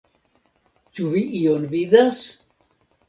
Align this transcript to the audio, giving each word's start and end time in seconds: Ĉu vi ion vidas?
Ĉu 0.99 1.05
vi 1.15 1.23
ion 1.41 1.69
vidas? 1.75 2.23